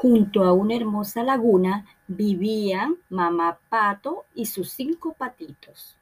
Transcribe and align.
Junto 0.00 0.44
a 0.44 0.52
una 0.52 0.76
hermosa 0.76 1.24
laguna 1.24 1.84
vivían 2.06 2.98
mamá 3.08 3.58
pato 3.68 4.26
y 4.32 4.46
sus 4.46 4.70
cinco 4.70 5.14
patitos. 5.14 5.96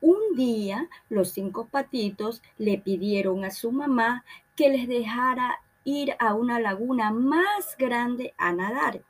Un 0.00 0.34
día 0.34 0.88
los 1.10 1.32
cinco 1.32 1.66
patitos 1.66 2.40
le 2.56 2.78
pidieron 2.78 3.44
a 3.44 3.50
su 3.50 3.70
mamá 3.70 4.24
que 4.56 4.70
les 4.70 4.88
dejara 4.88 5.60
ir 5.84 6.16
a 6.18 6.32
una 6.32 6.58
laguna 6.58 7.10
más 7.10 7.76
grande 7.76 8.32
a 8.38 8.50
nadar. 8.54 9.02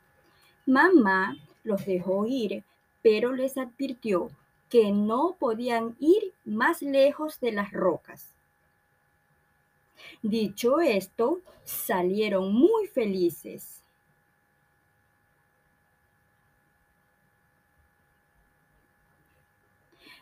Mamá 0.65 1.37
los 1.63 1.85
dejó 1.85 2.25
ir, 2.25 2.65
pero 3.01 3.31
les 3.31 3.57
advirtió 3.57 4.31
que 4.67 4.91
no 4.91 5.37
podían 5.39 5.95
ir 6.01 6.33
más 6.43 6.81
lejos 6.81 7.39
de 7.39 7.53
las 7.53 7.71
rocas. 7.71 8.36
Dicho 10.21 10.79
esto, 10.79 11.41
salieron 11.63 12.53
muy 12.53 12.87
felices. 12.87 13.81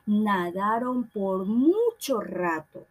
Nadaron 0.06 1.08
por 1.10 1.46
mucho 1.46 2.22
rato 2.22 2.86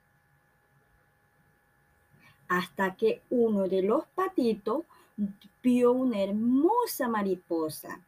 hasta 2.49 2.95
que 2.97 3.23
uno 3.31 3.69
de 3.69 3.83
los 3.83 4.05
patitos 4.15 4.85
vio 5.63 5.93
una 5.93 6.23
hermosa 6.23 7.09
mariposa 7.09 8.01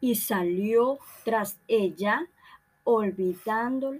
y 0.00 0.14
salió 0.16 0.98
tras 1.24 1.56
ella 1.68 2.26
olvidando 2.84 3.96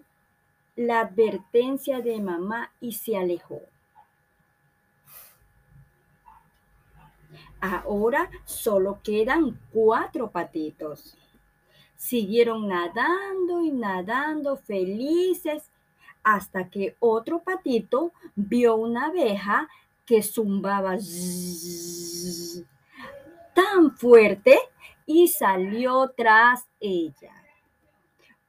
la 0.77 1.01
advertencia 1.01 2.01
de 2.03 2.21
mamá 2.21 2.71
y 2.81 2.93
se 2.93 3.17
alejó. 3.17 3.63
Ahora 7.61 8.31
solo 8.45 9.01
quedan 9.03 9.59
cuatro 9.73 10.31
patitos. 10.31 11.17
Siguieron 11.97 12.69
nadando 12.69 13.63
y 13.63 13.73
nadando 13.73 14.59
felices 14.59 15.71
hasta 16.23 16.69
que 16.69 16.97
otro 17.01 17.43
patito 17.43 18.13
vio 18.35 18.77
una 18.77 19.07
abeja 19.07 19.69
que 20.05 20.23
zumbaba 20.23 20.99
tan 23.55 23.97
fuerte 23.97 24.59
y 25.07 25.29
salió 25.29 26.13
tras 26.15 26.67
ella 26.79 27.46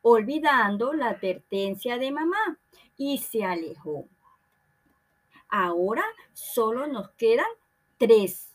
olvidando 0.02 0.94
la 0.94 1.10
advertencia 1.10 1.98
de 1.98 2.12
mamá 2.12 2.60
y 2.98 3.18
se 3.20 3.44
alejó. 3.44 4.08
Ahora 5.50 6.04
solo 6.34 6.88
nos 6.88 7.10
quedan 7.12 7.48
tres. 7.98 8.54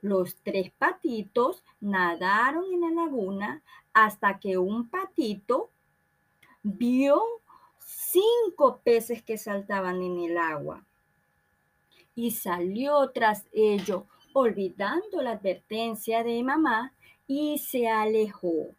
Los 0.00 0.36
tres 0.42 0.70
patitos 0.72 1.62
nadaron 1.80 2.64
en 2.72 2.80
la 2.80 3.02
laguna 3.02 3.62
hasta 3.92 4.38
que 4.38 4.58
un 4.58 4.88
patito 4.88 5.70
vio 6.62 7.22
cinco 7.78 8.80
peces 8.82 9.22
que 9.22 9.38
saltaban 9.38 10.02
en 10.02 10.18
el 10.20 10.38
agua 10.38 10.84
y 12.14 12.30
salió 12.32 13.10
tras 13.10 13.46
ello, 13.52 14.06
olvidando 14.32 15.22
la 15.22 15.32
advertencia 15.32 16.24
de 16.24 16.42
mamá 16.42 16.94
y 17.26 17.58
se 17.58 17.88
alejó. 17.88 18.74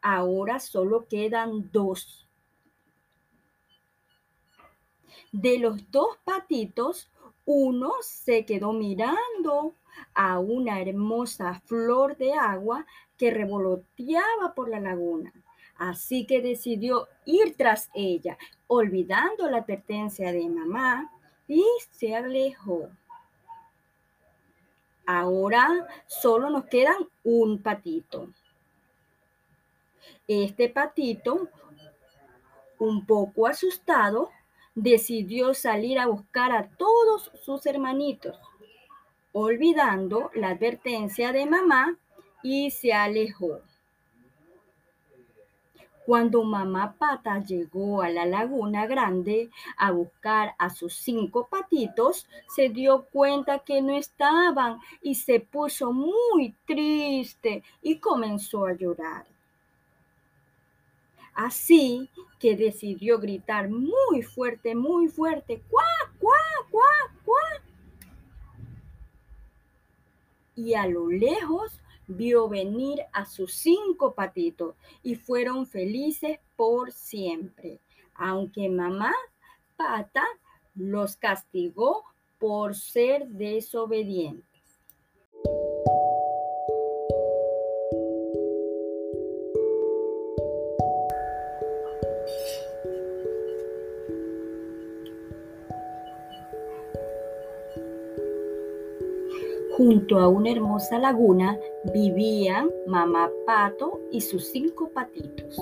Ahora 0.00 0.60
solo 0.60 1.06
quedan 1.08 1.70
dos. 1.72 2.28
De 5.32 5.58
los 5.58 5.90
dos 5.90 6.16
patitos, 6.24 7.10
uno 7.44 7.92
se 8.02 8.44
quedó 8.44 8.72
mirando 8.72 9.74
a 10.14 10.38
una 10.38 10.80
hermosa 10.80 11.60
flor 11.64 12.16
de 12.16 12.32
agua 12.32 12.86
que 13.16 13.30
revoloteaba 13.30 14.54
por 14.54 14.68
la 14.68 14.80
laguna. 14.80 15.32
Así 15.76 16.26
que 16.26 16.40
decidió 16.42 17.08
ir 17.24 17.56
tras 17.56 17.90
ella, 17.94 18.36
olvidando 18.66 19.48
la 19.48 19.58
advertencia 19.58 20.32
de 20.32 20.48
mamá, 20.48 21.10
y 21.46 21.64
se 21.90 22.14
alejó. 22.14 22.90
Ahora 25.06 25.86
solo 26.06 26.50
nos 26.50 26.66
quedan 26.66 27.08
un 27.24 27.62
patito. 27.62 28.28
Este 30.28 30.68
patito, 30.68 31.48
un 32.78 33.06
poco 33.06 33.46
asustado, 33.46 34.28
decidió 34.74 35.54
salir 35.54 35.98
a 35.98 36.06
buscar 36.06 36.52
a 36.52 36.68
todos 36.68 37.32
sus 37.42 37.64
hermanitos, 37.64 38.38
olvidando 39.32 40.30
la 40.34 40.50
advertencia 40.50 41.32
de 41.32 41.46
mamá 41.46 41.96
y 42.42 42.70
se 42.70 42.92
alejó. 42.92 43.62
Cuando 46.04 46.44
mamá 46.44 46.96
pata 46.98 47.42
llegó 47.42 48.02
a 48.02 48.10
la 48.10 48.26
laguna 48.26 48.86
grande 48.86 49.48
a 49.78 49.92
buscar 49.92 50.54
a 50.58 50.68
sus 50.68 50.92
cinco 50.92 51.48
patitos, 51.50 52.28
se 52.54 52.68
dio 52.68 53.06
cuenta 53.10 53.60
que 53.60 53.80
no 53.80 53.96
estaban 53.96 54.78
y 55.00 55.14
se 55.14 55.40
puso 55.40 55.90
muy 55.90 56.54
triste 56.66 57.62
y 57.80 57.98
comenzó 57.98 58.66
a 58.66 58.74
llorar. 58.74 59.24
Así 61.38 62.10
que 62.40 62.56
decidió 62.56 63.20
gritar 63.20 63.68
muy 63.70 64.22
fuerte, 64.22 64.74
muy 64.74 65.06
fuerte, 65.06 65.62
¡cuá, 65.70 65.84
cuá, 66.18 66.40
cuá, 66.68 66.90
cuá! 67.24 67.62
Y 70.56 70.74
a 70.74 70.88
lo 70.88 71.08
lejos 71.08 71.80
vio 72.08 72.48
venir 72.48 73.02
a 73.12 73.24
sus 73.24 73.54
cinco 73.54 74.14
patitos 74.14 74.74
y 75.04 75.14
fueron 75.14 75.64
felices 75.68 76.40
por 76.56 76.90
siempre, 76.90 77.78
aunque 78.14 78.68
mamá 78.68 79.14
pata 79.76 80.26
los 80.74 81.14
castigó 81.14 82.02
por 82.40 82.74
ser 82.74 83.28
desobedientes. 83.28 84.47
Junto 99.78 100.18
a 100.18 100.26
una 100.26 100.50
hermosa 100.50 100.98
laguna 100.98 101.56
vivían 101.94 102.68
mamá 102.88 103.30
pato 103.46 104.00
y 104.10 104.20
sus 104.20 104.48
cinco 104.48 104.88
patitos. 104.88 105.56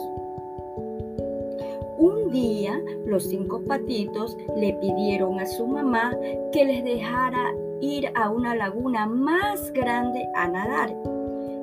Un 1.98 2.30
día 2.30 2.80
los 3.04 3.24
cinco 3.24 3.60
patitos 3.68 4.34
le 4.56 4.72
pidieron 4.80 5.38
a 5.38 5.44
su 5.44 5.66
mamá 5.66 6.16
que 6.50 6.64
les 6.64 6.82
dejara 6.82 7.52
ir 7.82 8.10
a 8.14 8.30
una 8.30 8.54
laguna 8.54 9.06
más 9.06 9.70
grande 9.74 10.26
a 10.34 10.48
nadar. 10.48 10.96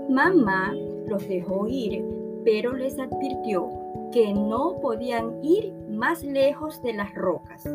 Mamá 0.07 0.75
los 1.07 1.27
dejó 1.27 1.65
ir, 1.67 2.05
pero 2.45 2.73
les 2.73 2.99
advirtió 2.99 3.67
que 4.11 4.31
no 4.31 4.79
podían 4.79 5.43
ir 5.43 5.73
más 5.89 6.23
lejos 6.23 6.83
de 6.83 6.93
las 6.93 7.15
rocas. 7.15 7.67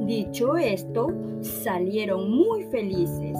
Dicho 0.00 0.56
esto, 0.56 1.08
salieron 1.40 2.30
muy 2.30 2.64
felices. 2.64 3.36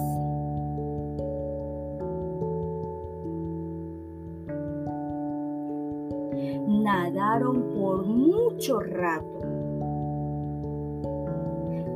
Nadaron 6.67 7.63
por 7.75 8.05
mucho 8.05 8.79
rato 8.79 9.39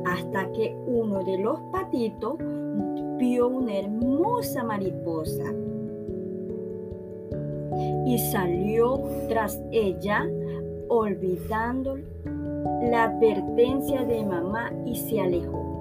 hasta 0.06 0.52
que 0.52 0.76
uno 0.86 1.24
de 1.24 1.38
los 1.38 1.60
patitos 1.72 2.38
vio 3.18 3.48
una 3.48 3.78
hermosa 3.78 4.62
mariposa 4.62 5.44
y 8.06 8.18
salió 8.18 9.00
tras 9.28 9.60
ella 9.72 10.26
olvidando 10.88 11.96
la 12.82 13.04
advertencia 13.04 14.04
de 14.04 14.24
mamá 14.24 14.72
y 14.84 14.96
se 14.96 15.20
alejó. 15.20 15.74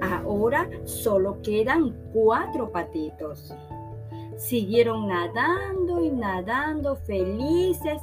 Ahora 0.00 0.68
solo 0.84 1.40
quedan 1.42 1.94
cuatro 2.12 2.70
patitos. 2.70 3.54
Siguieron 4.36 5.08
nadando 5.08 6.02
y 6.02 6.10
nadando 6.10 6.96
felices 6.96 8.00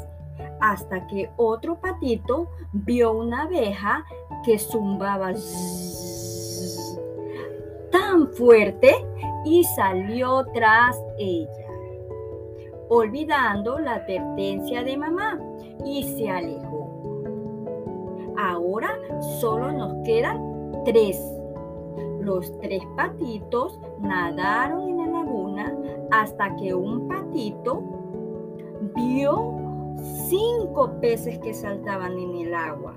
hasta 0.60 1.08
que 1.08 1.30
otro 1.38 1.80
patito 1.80 2.50
vio 2.74 3.12
una 3.14 3.44
abeja 3.44 4.06
que 4.46 4.60
zumbaba 4.60 5.34
tan 7.92 8.28
fuerte 8.34 8.94
y 9.46 9.64
salió 9.64 10.46
tras 10.54 10.96
ella 11.18 11.57
olvidando 12.90 13.80
la 13.80 13.96
advertencia 13.96 14.84
de 14.84 14.98
mamá 14.98 15.40
y 15.86 16.04
se 16.04 16.30
alejó. 16.30 16.90
Ahora 18.38 18.90
solo 19.40 19.72
nos 19.72 19.94
quedan 20.06 20.72
tres. 20.86 21.20
Los 22.20 22.58
tres 22.60 22.84
patitos 22.96 23.80
nadaron 24.00 24.90
en 24.90 24.98
la 24.98 25.20
laguna 25.20 25.76
hasta 26.12 26.56
que 26.58 26.74
un 26.74 27.08
patito 27.08 27.82
vio 28.96 29.56
cinco 30.30 30.92
peces 31.00 31.40
que 31.40 31.54
saltaban 31.54 32.18
en 32.18 32.48
el 32.48 32.54
agua 32.54 32.96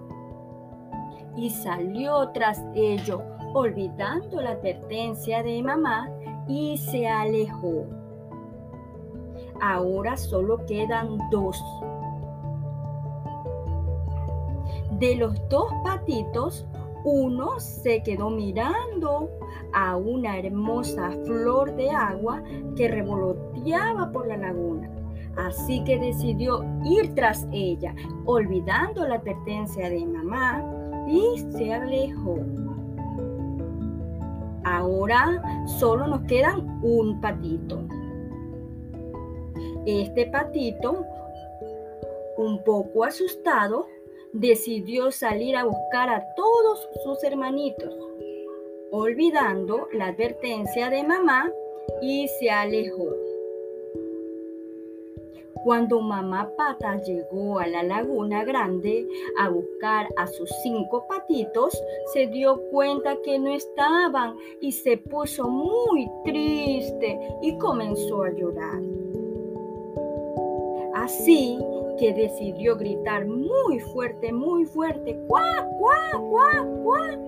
y 1.36 1.50
salió 1.50 2.28
tras 2.30 2.62
ello, 2.74 3.22
olvidando 3.54 4.40
la 4.40 4.50
advertencia 4.50 5.42
de 5.42 5.62
mamá 5.62 6.10
y 6.48 6.76
se 6.76 7.08
alejó. 7.08 7.99
Ahora 9.60 10.16
solo 10.16 10.64
quedan 10.66 11.18
dos. 11.30 11.62
De 14.98 15.16
los 15.16 15.40
dos 15.48 15.72
patitos, 15.84 16.66
uno 17.04 17.58
se 17.58 18.02
quedó 18.02 18.30
mirando 18.30 19.30
a 19.72 19.96
una 19.96 20.38
hermosa 20.38 21.10
flor 21.24 21.74
de 21.76 21.90
agua 21.90 22.42
que 22.76 22.88
revoloteaba 22.88 24.10
por 24.12 24.26
la 24.26 24.36
laguna. 24.36 24.90
Así 25.36 25.82
que 25.84 25.98
decidió 25.98 26.64
ir 26.84 27.14
tras 27.14 27.46
ella, 27.52 27.94
olvidando 28.26 29.06
la 29.06 29.16
advertencia 29.16 29.88
de 29.88 30.04
mamá, 30.04 30.62
y 31.08 31.38
se 31.52 31.72
alejó. 31.72 32.38
Ahora 34.64 35.42
solo 35.66 36.06
nos 36.06 36.20
queda 36.22 36.56
un 36.82 37.20
patito. 37.20 37.82
Este 39.86 40.26
patito, 40.26 41.06
un 42.36 42.62
poco 42.64 43.04
asustado, 43.04 43.86
decidió 44.32 45.10
salir 45.10 45.56
a 45.56 45.64
buscar 45.64 46.10
a 46.10 46.24
todos 46.36 46.88
sus 47.02 47.24
hermanitos, 47.24 47.94
olvidando 48.90 49.88
la 49.92 50.08
advertencia 50.08 50.90
de 50.90 51.02
mamá 51.02 51.50
y 52.02 52.28
se 52.28 52.50
alejó. 52.50 53.08
Cuando 55.64 56.00
mamá 56.00 56.50
pata 56.56 56.96
llegó 57.02 57.58
a 57.58 57.66
la 57.66 57.82
laguna 57.82 58.44
grande 58.44 59.06
a 59.38 59.50
buscar 59.50 60.08
a 60.16 60.26
sus 60.26 60.48
cinco 60.62 61.06
patitos, 61.06 61.78
se 62.14 62.26
dio 62.28 62.62
cuenta 62.70 63.16
que 63.22 63.38
no 63.38 63.52
estaban 63.52 64.36
y 64.60 64.72
se 64.72 64.96
puso 64.96 65.48
muy 65.48 66.08
triste 66.24 67.18
y 67.42 67.58
comenzó 67.58 68.22
a 68.22 68.30
llorar. 68.30 68.80
Así 71.00 71.58
que 71.98 72.12
decidió 72.12 72.76
gritar 72.76 73.26
muy 73.26 73.78
fuerte, 73.78 74.30
muy 74.32 74.66
fuerte, 74.66 75.18
¡cuá, 75.28 75.66
cuá, 75.78 76.20
cuá, 76.28 76.66
cuá! 76.84 77.18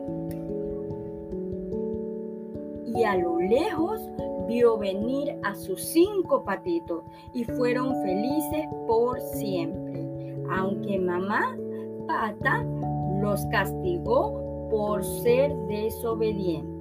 Y 2.94 3.02
a 3.04 3.16
lo 3.16 3.40
lejos 3.40 4.02
vio 4.46 4.76
venir 4.76 5.38
a 5.42 5.54
sus 5.54 5.80
cinco 5.80 6.44
patitos 6.44 7.02
y 7.32 7.44
fueron 7.44 7.94
felices 8.02 8.66
por 8.86 9.18
siempre, 9.20 10.36
aunque 10.50 10.98
mamá 10.98 11.56
pata 12.06 12.62
los 13.22 13.46
castigó 13.46 14.68
por 14.70 15.02
ser 15.02 15.56
desobedientes. 15.68 16.72